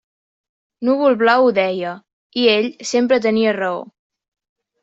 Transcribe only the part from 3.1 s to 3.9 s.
tenia raó.